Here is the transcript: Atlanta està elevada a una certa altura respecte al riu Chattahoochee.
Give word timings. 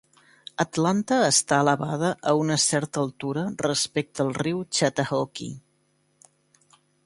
Atlanta 0.61 1.17
està 1.25 1.59
elevada 1.65 2.09
a 2.31 2.33
una 2.45 2.57
certa 2.65 3.01
altura 3.07 3.45
respecte 3.67 4.27
al 4.27 4.35
riu 4.41 4.65
Chattahoochee. 4.79 6.75